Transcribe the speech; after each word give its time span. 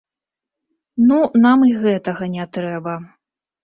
Ну 1.11 1.19
нам 1.45 1.59
і 1.69 1.77
гэтага 1.87 2.35
не 2.35 2.53
трэба. 2.57 3.01